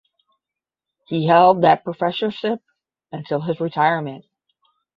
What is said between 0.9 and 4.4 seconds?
He held that professorship until his retirement.